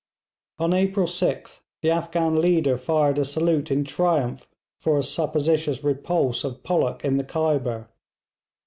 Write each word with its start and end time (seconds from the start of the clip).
On 0.57 0.73
April 0.73 1.05
6th 1.05 1.59
the 1.83 1.91
Afghan 1.91 2.41
leader 2.41 2.75
fired 2.75 3.19
a 3.19 3.23
salute 3.23 3.69
in 3.69 3.83
triumph 3.83 4.47
for 4.79 4.97
a 4.97 5.03
supposititious 5.03 5.83
repulse 5.83 6.43
of 6.43 6.63
Pollock 6.63 7.05
in 7.05 7.17
the 7.19 7.23
Khyber. 7.23 7.87